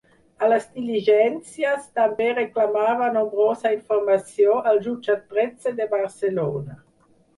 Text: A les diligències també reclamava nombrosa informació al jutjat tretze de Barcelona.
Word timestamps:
A 0.45 0.47
les 0.51 0.63
diligències 0.77 1.83
també 1.99 2.29
reclamava 2.39 3.11
nombrosa 3.17 3.75
informació 3.77 4.57
al 4.73 4.81
jutjat 4.87 5.23
tretze 5.35 5.75
de 5.83 5.89
Barcelona. 5.97 6.81